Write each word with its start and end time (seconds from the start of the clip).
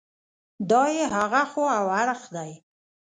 دا 0.69 0.83
یې 0.95 1.05
هغه 1.17 1.43
خوا 1.51 1.69
او 1.79 1.87
اړخ 2.01 2.21
دی. 2.35 2.51